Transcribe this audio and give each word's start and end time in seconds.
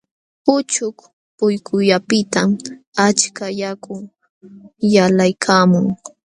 Uchuk 0.55 0.97
pukyullapiqtam 1.37 2.49
achka 3.05 3.45
yaku 3.61 3.95
yalqaykaamun. 4.93 5.85